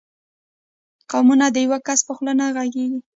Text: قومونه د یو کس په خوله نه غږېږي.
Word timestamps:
قومونه 1.11 1.45
د 1.51 1.55
یو 1.65 1.73
کس 1.87 1.99
په 2.07 2.11
خوله 2.17 2.33
نه 2.39 2.45
غږېږي. 2.55 2.99